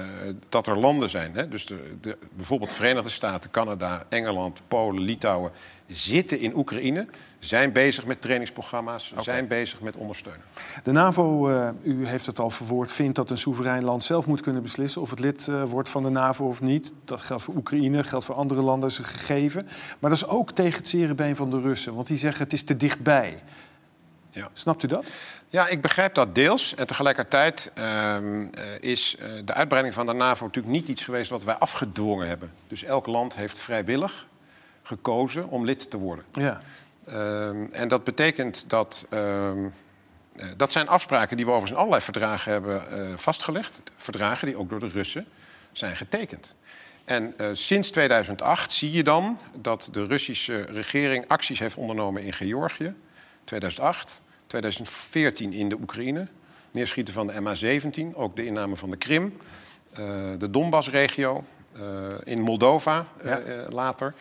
dat 0.49 0.67
er 0.67 0.79
landen 0.79 1.11
zijn. 1.11 1.35
Hè? 1.35 1.49
Dus 1.49 1.67
de, 1.67 1.97
de, 2.01 2.19
bijvoorbeeld 2.37 2.71
de 2.71 2.77
Verenigde 2.77 3.09
Staten, 3.09 3.51
Canada, 3.51 4.05
Engeland, 4.09 4.63
Polen, 4.69 5.03
Litouwen. 5.03 5.53
Zitten 5.87 6.39
in 6.39 6.57
Oekraïne, 6.57 7.07
zijn 7.39 7.73
bezig 7.73 8.05
met 8.05 8.21
trainingsprogramma's, 8.21 9.15
zijn 9.19 9.49
bezig 9.49 9.81
met 9.81 9.97
ondersteunen. 9.97 10.43
De 10.83 10.93
NAVO, 10.93 11.51
uh, 11.51 11.69
u 11.83 12.07
heeft 12.07 12.27
het 12.27 12.39
al 12.39 12.51
verwoord, 12.51 12.93
vindt 12.93 13.17
dat 13.17 13.31
een 13.31 13.39
soeverein 13.39 13.85
land 13.85 14.03
zelf 14.03 14.27
moet 14.27 14.41
kunnen 14.41 14.63
beslissen 14.63 15.01
of 15.01 15.11
het 15.11 15.19
lid 15.19 15.47
uh, 15.47 15.63
wordt 15.63 15.89
van 15.89 16.03
de 16.03 16.09
NAVO 16.09 16.47
of 16.47 16.61
niet. 16.61 16.93
Dat 17.05 17.21
geldt 17.21 17.43
voor 17.43 17.55
Oekraïne, 17.55 18.05
geldt 18.05 18.25
voor 18.25 18.35
andere 18.35 18.63
landen, 18.63 18.89
is 18.89 18.99
een 18.99 19.05
gegeven. 19.05 19.69
Maar 19.99 20.11
dat 20.11 20.19
is 20.19 20.27
ook 20.27 20.51
tegen 20.51 20.79
het 20.79 20.89
zere 20.89 21.15
been 21.15 21.37
van 21.37 21.51
de 21.51 21.61
Russen, 21.61 21.95
want 21.95 22.07
die 22.07 22.17
zeggen 22.17 22.45
het 22.45 22.53
is 22.53 22.65
te 22.65 22.77
dichtbij. 22.77 23.43
Ja. 24.31 24.49
Snapt 24.53 24.83
u 24.83 24.89
dat? 24.89 25.11
Ja, 25.49 25.69
ik 25.69 25.81
begrijp 25.81 26.15
dat 26.15 26.35
deels. 26.35 26.75
En 26.75 26.87
tegelijkertijd 26.87 27.73
uh, 27.79 28.17
is 28.81 29.17
uh, 29.21 29.27
de 29.45 29.55
uitbreiding 29.55 29.95
van 29.95 30.07
de 30.07 30.13
NAVO 30.13 30.45
natuurlijk 30.45 30.75
niet 30.75 30.89
iets 30.89 31.05
geweest 31.05 31.31
wat 31.31 31.45
wij 31.45 31.55
afgedwongen 31.55 32.29
hebben. 32.29 32.53
Dus 32.69 32.83
elk 32.83 33.07
land 33.07 33.37
heeft 33.37 33.59
vrijwillig 33.59 34.27
gekozen 34.85 35.49
om 35.49 35.65
lid 35.65 35.91
te 35.91 35.99
worden. 35.99 36.25
Ja. 36.33 36.61
Uh, 37.09 37.81
en 37.81 37.89
dat 37.89 38.05
betekent 38.05 38.65
dat. 38.69 39.07
Uh, 39.11 39.53
dat 40.57 40.73
zijn 40.73 40.89
afspraken 40.89 41.37
die 41.37 41.47
we 41.47 41.51
overigens 41.51 41.79
in 41.79 41.85
allerlei 41.85 42.05
verdragen 42.05 42.53
hebben 42.53 43.19
vastgelegd. 43.19 43.81
Verdragen 43.97 44.47
die 44.47 44.57
ook 44.57 44.69
door 44.69 44.81
de 44.81 44.89
Russen 44.89 45.27
zijn 45.73 45.97
getekend. 45.97 46.55
En 47.05 47.35
sinds 47.53 47.91
2008 47.91 48.73
zie 48.73 48.93
je 48.93 49.03
dan 49.03 49.39
dat 49.55 49.89
de 49.93 50.07
Russische 50.07 50.61
regering 50.61 51.29
acties 51.29 51.59
heeft 51.59 51.77
ondernomen 51.77 52.23
in 52.23 52.33
Georgië. 52.33 52.95
2008. 53.45 54.21
2014 54.47 55.53
in 55.53 55.69
de 55.69 55.77
Oekraïne. 55.81 56.29
Neerschieten 56.73 57.15
van 57.15 57.27
de 57.27 57.33
MH17, 57.33 58.17
ook 58.17 58.37
de 58.37 58.45
inname 58.45 58.77
van 58.77 58.91
de 58.91 58.97
Krim. 58.97 59.37
Uh, 59.93 59.99
de 60.39 60.51
Donbass-regio, 60.51 61.45
in 62.25 62.41
Moldova 62.41 63.07
ja. 63.25 63.41
later. 63.69 64.15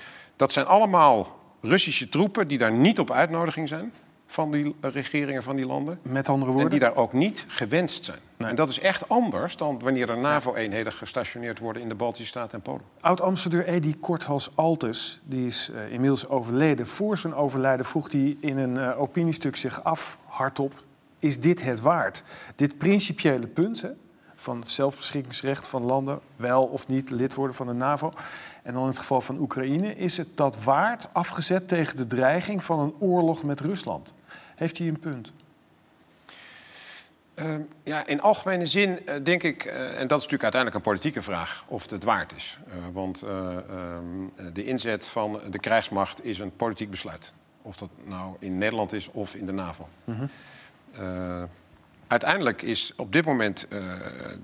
Dat 0.44 0.52
zijn 0.52 0.66
allemaal 0.66 1.40
Russische 1.62 2.10
troepen 2.10 2.48
die 2.48 2.58
daar 2.58 2.72
niet 2.72 3.00
op 3.00 3.12
uitnodiging 3.12 3.68
zijn 3.68 3.94
van 4.26 4.52
die 4.52 4.76
regeringen 4.82 5.44
van 5.44 5.56
die 5.56 5.66
landen. 5.66 6.00
Met 6.02 6.30
andere 6.30 6.52
woorden? 6.52 6.72
En 6.72 6.78
die 6.78 6.88
daar 6.88 6.96
ook 6.96 7.14
niet 7.14 7.46
gewenst 7.48 8.04
zijn. 8.04 8.20
Nee. 8.38 8.50
En 8.50 8.56
dat 8.56 8.70
is 8.70 8.80
echt 8.80 9.10
anders 9.10 9.58
dan 9.58 9.80
wanneer 9.80 10.10
er 10.10 10.18
NAVO-eenheden 10.18 10.94
gestationeerd 10.94 11.60
worden 11.60 11.82
in 11.82 11.90
de 11.90 11.96
Baltische 11.96 12.28
Staten 12.28 12.54
en 12.54 12.62
Polen. 12.62 12.82
Oud-ambassadeur 13.00 13.66
Edi 13.66 14.00
Korthals 14.00 14.50
Altes, 14.56 15.22
die 15.24 15.46
is 15.46 15.70
uh, 15.74 15.92
inmiddels 15.92 16.28
overleden. 16.28 16.88
Voor 16.88 17.18
zijn 17.18 17.36
overlijden 17.36 17.86
vroeg 17.86 18.12
hij 18.12 18.38
in 18.40 18.58
een 18.58 18.78
uh, 18.78 19.02
opiniestuk 19.02 19.56
zich 19.56 19.84
af, 19.84 20.18
hardop... 20.26 20.84
is 21.20 21.40
dit 21.40 21.62
het 21.62 21.80
waard? 21.80 22.24
Dit 22.56 22.78
principiële 22.78 23.48
punt 23.48 23.82
hè, 23.82 23.90
van 24.44 24.60
het 24.60 24.70
zelfbeschikkingsrecht 24.70 25.68
van 25.68 25.86
landen... 25.86 26.20
wel 26.36 26.64
of 26.64 26.88
niet 26.88 27.10
lid 27.10 27.34
worden 27.34 27.56
van 27.56 27.68
de 27.68 27.74
NAVO... 27.74 28.14
En 28.64 28.74
dan 28.74 28.82
in 28.82 28.88
het 28.88 29.00
geval 29.00 29.22
van 29.22 29.40
Oekraïne, 29.40 29.96
is 29.96 30.18
het 30.18 30.38
dat 30.38 30.64
waard 30.64 31.08
afgezet 31.14 31.68
tegen 31.68 31.98
de 31.98 32.08
dreiging 32.08 32.64
van 32.64 32.80
een 32.80 32.94
oorlog 33.00 33.44
met 33.44 33.60
Rusland? 33.60 34.14
Heeft 34.56 34.78
hij 34.78 34.88
een 34.88 35.00
punt? 35.00 35.32
Uh, 37.36 37.46
ja, 37.84 38.06
in 38.06 38.22
algemene 38.22 38.66
zin 38.66 39.00
uh, 39.06 39.16
denk 39.24 39.44
ik, 39.44 39.66
uh, 39.66 39.74
en 39.74 40.08
dat 40.08 40.18
is 40.18 40.24
natuurlijk 40.24 40.44
uiteindelijk 40.44 40.76
een 40.76 40.92
politieke 40.92 41.22
vraag, 41.22 41.64
of 41.68 41.90
het 41.90 42.04
waard 42.04 42.36
is. 42.36 42.60
want 42.92 43.22
ehm, 43.22 44.54
de 44.54 44.66
inzet 44.66 45.06
van 45.06 45.42
de 45.50 45.60
krijgsmacht 45.60 46.24
is 46.24 46.40
een 46.40 46.56
politiek 46.56 46.90
besluit. 46.90 47.34
Of 47.62 47.76
dat 47.76 47.90
nou 48.04 48.36
in 48.40 48.58
Nederland 48.58 48.94
is 48.94 49.12
of 49.12 49.36
in 49.36 49.46
de 49.46 49.52
NAVO. 49.52 49.88
-hmm. 50.04 50.30
Uiteindelijk 52.14 52.62
is 52.62 52.94
op 52.96 53.14
dit 53.14 53.26
moment 53.26 53.68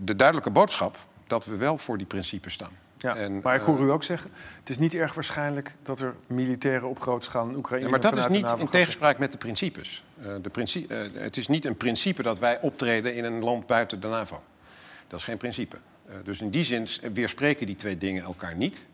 de 0.02 0.16
duidelijke 0.16 0.50
boodschap 0.50 0.98
dat 1.28 1.46
we 1.46 1.56
wel 1.56 1.78
voor 1.78 1.98
die 1.98 2.08
principes 2.08 2.54
staan. 2.54 2.72
Ja, 2.98 3.16
en, 3.16 3.40
maar 3.44 3.56
ik 3.56 3.62
hoor 3.62 3.80
u 3.80 3.92
ook 3.92 4.04
zeggen, 4.04 4.32
het 4.60 4.70
is 4.70 4.78
niet 4.78 4.94
erg 4.94 5.14
waarschijnlijk 5.14 5.76
dat 5.84 6.00
er 6.00 6.16
militairen 6.28 6.90
op 6.90 7.00
grote 7.00 7.26
schaal 7.26 7.50
in 7.50 7.56
Oekraïne. 7.56 7.86
Ja, 7.86 7.92
maar 7.92 8.00
dat 8.00 8.18
is 8.18 8.28
niet 8.28 8.54
in 8.58 8.68
tegenspraak 8.68 9.18
met 9.18 9.32
de 9.32 9.38
principes. 9.38 10.04
Uh, 10.22 10.34
de 10.42 10.50
princi 10.50 10.86
het 11.14 11.38
is 11.38 11.48
niet 11.48 11.66
een 11.66 11.78
principe 11.78 12.24
dat 12.24 12.40
wij 12.40 12.62
optreden 12.62 13.16
in 13.16 13.24
een 13.24 13.44
land 13.44 13.66
buiten 13.66 14.00
de 14.00 14.08
NAVO. 14.08 14.42
Dat 15.08 15.20
is 15.20 15.26
geen 15.26 15.38
principe. 15.38 15.78
Dus 16.24 16.42
in 16.42 16.50
die 16.50 16.64
zin 16.64 16.88
weerspreken 17.14 17.66
die 17.66 17.76
twee 17.76 17.98
dingen 17.98 18.24
elkaar 18.24 18.56
niet. 18.56 18.86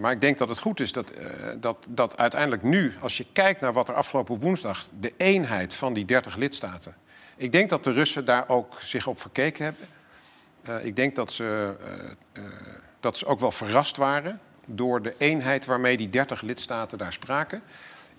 maar 0.00 0.12
ik 0.12 0.20
denk 0.20 0.38
dat 0.38 0.48
het 0.48 0.58
goed 0.58 0.80
is 0.80 0.92
dat, 0.92 1.12
dat, 1.60 1.86
dat 1.88 2.16
uiteindelijk 2.16 2.62
nu, 2.62 2.94
als 3.00 3.16
je 3.16 3.26
kijkt 3.32 3.60
naar 3.60 3.72
wat 3.72 3.88
er 3.88 3.94
afgelopen 3.94 4.40
woensdag, 4.40 4.88
de 5.00 5.12
eenheid 5.16 5.74
van 5.74 5.92
die 5.92 6.04
30 6.04 6.36
lidstaten. 6.36 6.94
Ik 7.36 7.52
denk 7.52 7.70
dat 7.70 7.84
de 7.84 7.92
Russen 7.92 8.24
daar 8.24 8.48
ook 8.48 8.80
zich 8.80 9.06
op 9.06 9.20
verkeken 9.20 9.64
hebben. 9.64 9.86
ik 10.86 10.96
denk 10.96 11.16
dat 11.16 11.32
ze 11.32 11.74
dat 13.00 13.16
ze 13.16 13.26
ook 13.26 13.40
wel 13.40 13.52
verrast 13.52 13.96
waren 13.96 14.40
door 14.66 15.02
de 15.02 15.14
eenheid 15.18 15.64
waarmee 15.64 15.96
die 15.96 16.08
30 16.08 16.40
lidstaten 16.40 16.98
daar 16.98 17.12
spraken. 17.12 17.62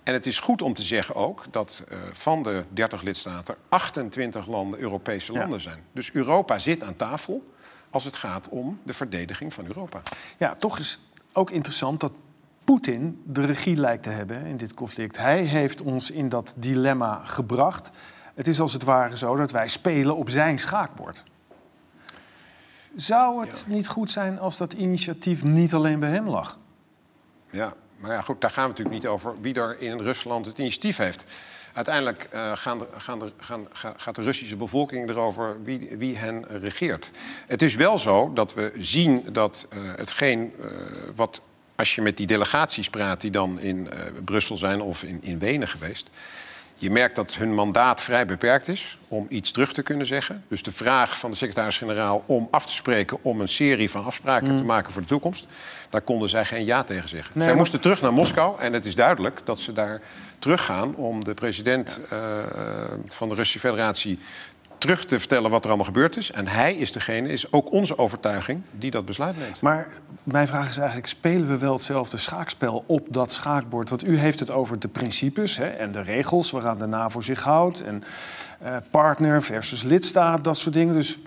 En 0.02 0.12
het 0.12 0.26
is 0.26 0.38
goed 0.38 0.62
om 0.62 0.74
te 0.74 0.82
zeggen 0.82 1.14
ook 1.14 1.44
dat 1.50 1.84
van 2.12 2.42
de 2.42 2.64
30 2.68 3.02
lidstaten 3.02 3.56
28 3.68 4.46
landen 4.46 4.80
Europese 4.80 5.32
landen 5.32 5.58
ja. 5.58 5.58
zijn. 5.58 5.84
Dus 5.92 6.12
Europa 6.12 6.58
zit 6.58 6.82
aan 6.82 6.96
tafel 6.96 7.52
als 7.90 8.04
het 8.04 8.16
gaat 8.16 8.48
om 8.48 8.80
de 8.82 8.92
verdediging 8.92 9.54
van 9.54 9.66
Europa. 9.66 10.02
Ja, 10.38 10.54
toch 10.54 10.78
is 10.78 11.00
ook 11.32 11.50
interessant 11.50 12.00
dat 12.00 12.12
Poetin 12.64 13.22
de 13.24 13.46
regie 13.46 13.76
lijkt 13.76 14.02
te 14.02 14.10
hebben 14.10 14.44
in 14.44 14.56
dit 14.56 14.74
conflict. 14.74 15.16
Hij 15.16 15.42
heeft 15.42 15.80
ons 15.80 16.10
in 16.10 16.28
dat 16.28 16.54
dilemma 16.56 17.20
gebracht. 17.24 17.90
Het 18.38 18.46
is 18.46 18.60
als 18.60 18.72
het 18.72 18.84
ware 18.84 19.16
zo 19.16 19.36
dat 19.36 19.50
wij 19.50 19.68
spelen 19.68 20.16
op 20.16 20.30
zijn 20.30 20.58
schaakbord. 20.58 21.22
Zou 22.94 23.46
het 23.46 23.64
niet 23.68 23.88
goed 23.88 24.10
zijn 24.10 24.38
als 24.38 24.56
dat 24.56 24.72
initiatief 24.72 25.44
niet 25.44 25.74
alleen 25.74 26.00
bij 26.00 26.10
hem 26.10 26.28
lag? 26.28 26.58
Ja, 27.50 27.74
maar 27.96 28.12
ja, 28.12 28.20
goed, 28.20 28.40
daar 28.40 28.50
gaan 28.50 28.62
we 28.62 28.68
natuurlijk 28.68 28.96
niet 28.96 29.06
over 29.06 29.40
wie 29.40 29.54
er 29.54 29.80
in 29.80 30.00
Rusland 30.00 30.46
het 30.46 30.58
initiatief 30.58 30.96
heeft. 30.96 31.24
Uiteindelijk 31.72 32.28
uh, 32.34 32.56
gaan 32.56 32.78
de, 32.78 32.86
gaan 32.96 33.18
de, 33.18 33.32
gaan, 33.38 33.66
gaat 33.96 34.14
de 34.14 34.22
Russische 34.22 34.56
bevolking 34.56 35.08
erover 35.08 35.62
wie, 35.62 35.96
wie 35.96 36.16
hen 36.16 36.46
regeert. 36.46 37.10
Het 37.46 37.62
is 37.62 37.74
wel 37.74 37.98
zo 37.98 38.32
dat 38.32 38.54
we 38.54 38.72
zien 38.76 39.24
dat 39.32 39.68
uh, 39.72 39.94
hetgeen 39.96 40.52
uh, 40.60 40.70
wat 41.14 41.40
als 41.76 41.94
je 41.94 42.02
met 42.02 42.16
die 42.16 42.26
delegaties 42.26 42.90
praat 42.90 43.20
die 43.20 43.30
dan 43.30 43.60
in 43.60 43.88
Brussel 44.24 44.56
zijn 44.56 44.80
of 44.80 45.02
in, 45.02 45.22
in 45.22 45.38
Wenen 45.38 45.68
geweest. 45.68 46.10
Je 46.80 46.90
merkt 46.90 47.16
dat 47.16 47.34
hun 47.34 47.54
mandaat 47.54 48.02
vrij 48.02 48.26
beperkt 48.26 48.68
is 48.68 48.98
om 49.08 49.26
iets 49.28 49.50
terug 49.50 49.72
te 49.72 49.82
kunnen 49.82 50.06
zeggen. 50.06 50.44
Dus 50.48 50.62
de 50.62 50.72
vraag 50.72 51.18
van 51.18 51.30
de 51.30 51.36
secretaris-generaal 51.36 52.22
om 52.26 52.48
af 52.50 52.66
te 52.66 52.72
spreken 52.72 53.18
om 53.22 53.40
een 53.40 53.48
serie 53.48 53.90
van 53.90 54.04
afspraken 54.04 54.50
mm. 54.50 54.56
te 54.56 54.64
maken 54.64 54.92
voor 54.92 55.02
de 55.02 55.08
toekomst, 55.08 55.46
daar 55.90 56.00
konden 56.00 56.28
zij 56.28 56.44
geen 56.44 56.64
ja 56.64 56.84
tegen 56.84 57.08
zeggen. 57.08 57.30
Nee, 57.32 57.42
zij 57.42 57.46
maar... 57.46 57.56
moesten 57.56 57.80
terug 57.80 58.00
naar 58.00 58.12
Moskou 58.12 58.60
en 58.60 58.72
het 58.72 58.86
is 58.86 58.94
duidelijk 58.94 59.40
dat 59.44 59.60
ze 59.60 59.72
daar 59.72 60.00
teruggaan 60.38 60.94
om 60.94 61.24
de 61.24 61.34
president 61.34 62.00
uh, 62.12 62.18
van 63.06 63.28
de 63.28 63.34
Russische 63.34 63.68
Federatie 63.68 64.18
terug 64.78 65.04
te 65.04 65.18
vertellen 65.18 65.50
wat 65.50 65.62
er 65.62 65.68
allemaal 65.68 65.86
gebeurd 65.86 66.16
is. 66.16 66.30
En 66.30 66.46
hij 66.46 66.74
is 66.74 66.92
degene, 66.92 67.28
is 67.28 67.52
ook 67.52 67.72
onze 67.72 67.98
overtuiging, 67.98 68.60
die 68.70 68.90
dat 68.90 69.04
besluit 69.04 69.38
neemt. 69.38 69.60
Maar 69.60 69.88
mijn 70.22 70.46
vraag 70.46 70.68
is 70.68 70.76
eigenlijk, 70.76 71.08
spelen 71.08 71.48
we 71.48 71.58
wel 71.58 71.72
hetzelfde 71.72 72.16
schaakspel 72.16 72.84
op 72.86 73.06
dat 73.10 73.32
schaakbord? 73.32 73.88
Want 73.88 74.06
u 74.06 74.16
heeft 74.16 74.40
het 74.40 74.50
over 74.50 74.78
de 74.78 74.88
principes 74.88 75.56
hè, 75.56 75.66
en 75.66 75.92
de 75.92 76.00
regels 76.02 76.50
waaraan 76.50 76.78
de 76.78 76.86
NAVO 76.86 77.20
zich 77.20 77.42
houdt. 77.42 77.80
En 77.80 78.02
uh, 78.62 78.76
partner 78.90 79.42
versus 79.42 79.82
lidstaat, 79.82 80.44
dat 80.44 80.56
soort 80.56 80.74
dingen. 80.74 80.94
Dus 80.94 81.18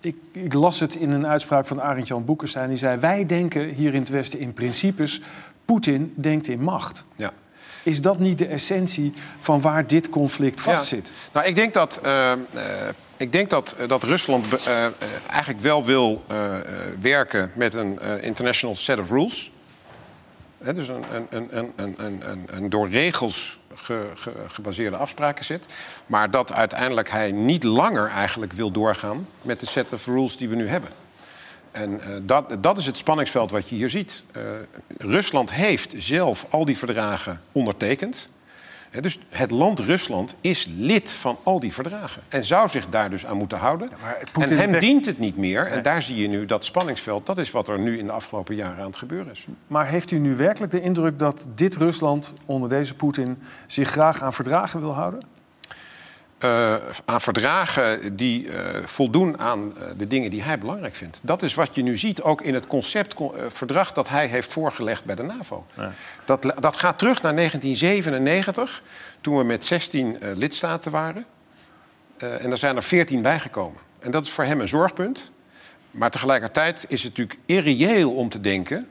ik, 0.00 0.16
ik, 0.32 0.52
las 0.52 0.80
het 0.80 0.94
in 0.94 1.10
een 1.10 1.26
uitspraak 1.26 1.66
van 1.66 1.82
Arend 1.82 2.06
Jan 2.06 2.24
Boekenstein. 2.24 2.68
Die 2.68 2.78
zei, 2.78 2.98
wij 3.00 3.26
denken 3.26 3.68
hier 3.68 3.94
in 3.94 4.00
het 4.00 4.10
Westen 4.10 4.38
in 4.38 4.52
principes. 4.52 5.22
Poetin 5.64 6.12
denkt 6.16 6.48
in 6.48 6.60
macht. 6.60 7.04
Ja. 7.16 7.32
Is 7.82 8.00
dat 8.00 8.18
niet 8.18 8.38
de 8.38 8.46
essentie 8.46 9.12
van 9.38 9.60
waar 9.60 9.86
dit 9.86 10.08
conflict 10.08 10.60
vastzit? 10.60 11.06
Ja. 11.06 11.12
Nou, 11.32 11.46
ik 11.46 11.54
denk 11.54 11.74
dat, 11.74 12.00
uh, 12.04 12.32
uh, 12.54 12.62
ik 13.16 13.32
denk 13.32 13.50
dat, 13.50 13.74
uh, 13.80 13.88
dat 13.88 14.02
Rusland 14.02 14.46
eigenlijk 15.26 15.60
wel 15.60 15.84
wil 15.84 16.24
werken 17.00 17.50
met 17.54 17.74
een 17.74 18.22
international 18.22 18.76
set 18.76 18.98
of 18.98 19.10
rules. 19.10 19.50
He, 20.64 20.74
dus 20.74 20.88
een, 20.88 21.26
een, 22.46 22.70
door 22.70 22.88
regels 22.88 23.58
ge, 23.74 24.06
ge, 24.14 24.32
gebaseerde 24.46 24.96
afspraken 24.96 25.44
Maar 26.06 26.30
dat 26.30 26.52
uiteindelijk 26.52 27.10
hij 27.10 27.32
niet 27.32 27.64
langer 27.64 28.08
eigenlijk 28.08 28.52
wil 28.52 28.70
doorgaan 28.70 29.28
met 29.42 29.60
de 29.60 29.66
set 29.66 29.92
of 29.92 30.06
rules 30.06 30.36
die 30.36 30.48
we 30.48 30.54
nu 30.54 30.68
hebben. 30.68 30.90
En 31.72 31.90
uh, 31.90 32.16
dat, 32.22 32.56
dat 32.60 32.78
is 32.78 32.86
het 32.86 32.96
spanningsveld 32.96 33.50
wat 33.50 33.68
je 33.68 33.74
hier 33.74 33.90
ziet. 33.90 34.22
Uh, 34.36 34.42
Rusland 34.98 35.52
heeft 35.52 35.94
zelf 35.96 36.46
al 36.50 36.64
die 36.64 36.78
verdragen 36.78 37.40
ondertekend. 37.52 38.28
He, 38.90 39.00
dus 39.00 39.18
het 39.28 39.50
land 39.50 39.78
Rusland 39.78 40.34
is 40.40 40.66
lid 40.76 41.10
van 41.12 41.38
al 41.42 41.60
die 41.60 41.72
verdragen. 41.72 42.22
En 42.28 42.44
zou 42.44 42.68
zich 42.68 42.88
daar 42.88 43.10
dus 43.10 43.26
aan 43.26 43.36
moeten 43.36 43.58
houden. 43.58 43.90
Ja, 44.02 44.42
en 44.42 44.56
hem 44.56 44.78
dient 44.78 45.06
het 45.06 45.18
niet 45.18 45.36
meer. 45.36 45.66
En 45.66 45.82
daar 45.82 46.02
zie 46.02 46.16
je 46.16 46.28
nu 46.28 46.46
dat 46.46 46.64
spanningsveld. 46.64 47.26
Dat 47.26 47.38
is 47.38 47.50
wat 47.50 47.68
er 47.68 47.78
nu 47.78 47.98
in 47.98 48.06
de 48.06 48.12
afgelopen 48.12 48.54
jaren 48.54 48.78
aan 48.78 48.86
het 48.86 48.96
gebeuren 48.96 49.32
is. 49.32 49.46
Maar 49.66 49.86
heeft 49.86 50.10
u 50.10 50.18
nu 50.18 50.36
werkelijk 50.36 50.72
de 50.72 50.80
indruk 50.80 51.18
dat 51.18 51.46
dit 51.54 51.76
Rusland 51.76 52.34
onder 52.46 52.68
deze 52.68 52.94
Poetin 52.94 53.38
zich 53.66 53.88
graag 53.88 54.22
aan 54.22 54.32
verdragen 54.32 54.80
wil 54.80 54.92
houden? 54.92 55.22
Eh, 56.42 56.74
aan 57.04 57.20
verdragen 57.20 58.16
die 58.16 58.46
uh, 58.46 58.54
voldoen 58.84 59.38
aan 59.38 59.74
uh, 59.78 59.84
de 59.96 60.06
dingen 60.06 60.30
die 60.30 60.42
hij 60.42 60.58
belangrijk 60.58 60.94
vindt. 60.94 61.20
Dat 61.22 61.42
is 61.42 61.54
wat 61.54 61.74
je 61.74 61.82
nu 61.82 61.96
ziet, 61.96 62.22
ook 62.22 62.40
in 62.40 62.54
het 62.54 62.66
conceptverdrag 62.66 63.92
dat 63.92 64.08
hij 64.08 64.26
heeft 64.26 64.52
voorgelegd 64.52 65.04
bij 65.04 65.14
de 65.14 65.22
NAVO. 65.22 65.66
Ja. 65.74 65.92
Dat, 66.24 66.54
dat 66.60 66.76
gaat 66.76 66.98
terug 66.98 67.22
naar 67.22 67.34
1997, 67.34 68.82
toen 69.20 69.36
we 69.36 69.44
met 69.44 69.64
16 69.64 70.16
lidstaten 70.34 70.90
waren. 70.90 71.24
en 72.18 72.50
er 72.50 72.58
zijn 72.58 72.76
er 72.76 72.82
14 72.82 73.22
bijgekomen. 73.22 73.80
En 73.98 74.10
dat 74.10 74.24
is 74.24 74.30
voor 74.30 74.44
hem 74.44 74.60
een 74.60 74.68
zorgpunt. 74.68 75.30
Maar 75.90 76.10
tegelijkertijd 76.10 76.84
is 76.88 77.02
het 77.02 77.18
natuurlijk 77.18 77.38
irreëel 77.46 78.14
om 78.14 78.28
te 78.28 78.40
denken 78.40 78.88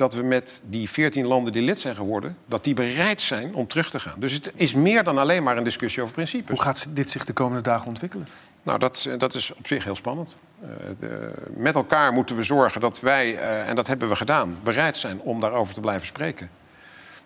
dat 0.00 0.14
we 0.14 0.22
met 0.22 0.62
die 0.64 0.90
14 0.90 1.26
landen 1.26 1.52
die 1.52 1.62
lid 1.62 1.80
zijn 1.80 1.94
geworden, 1.94 2.36
dat 2.46 2.64
die 2.64 2.74
bereid 2.74 3.20
zijn 3.20 3.54
om 3.54 3.66
terug 3.66 3.90
te 3.90 4.00
gaan. 4.00 4.20
Dus 4.20 4.32
het 4.32 4.52
is 4.54 4.74
meer 4.74 5.04
dan 5.04 5.18
alleen 5.18 5.42
maar 5.42 5.56
een 5.56 5.64
discussie 5.64 6.02
over 6.02 6.14
principes. 6.14 6.48
Hoe 6.48 6.60
gaat 6.60 6.86
dit 6.90 7.10
zich 7.10 7.24
de 7.24 7.32
komende 7.32 7.62
dagen 7.62 7.88
ontwikkelen? 7.88 8.28
Nou, 8.62 8.78
dat, 8.78 9.08
dat 9.18 9.34
is 9.34 9.54
op 9.54 9.66
zich 9.66 9.84
heel 9.84 9.96
spannend. 9.96 10.36
Uh, 10.62 10.68
de, 11.00 11.32
met 11.56 11.74
elkaar 11.74 12.12
moeten 12.12 12.36
we 12.36 12.42
zorgen 12.42 12.80
dat 12.80 13.00
wij, 13.00 13.32
uh, 13.32 13.68
en 13.68 13.76
dat 13.76 13.86
hebben 13.86 14.08
we 14.08 14.16
gedaan, 14.16 14.58
bereid 14.62 14.96
zijn 14.96 15.20
om 15.20 15.40
daarover 15.40 15.74
te 15.74 15.80
blijven 15.80 16.06
spreken. 16.06 16.50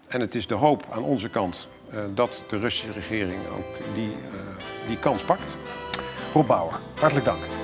En 0.08 0.20
het 0.20 0.34
is 0.34 0.46
de 0.46 0.54
hoop 0.54 0.86
aan 0.90 1.02
onze 1.02 1.28
kant 1.28 1.68
uh, 1.92 2.00
dat 2.14 2.42
de 2.48 2.58
Russische 2.58 2.92
regering 2.92 3.40
ook 3.48 3.94
die, 3.94 4.16
die 4.86 4.98
kans 4.98 5.24
pakt. 5.24 5.56
Rob 6.32 6.46
Bauer, 6.46 6.80
hartelijk 6.94 7.26
dank. 7.26 7.63